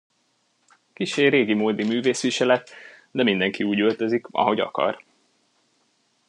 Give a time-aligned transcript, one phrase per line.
[0.93, 2.69] Kissé régimódi művészviselet,
[3.11, 5.03] de mindenki úgy öltözik, ahogy akar.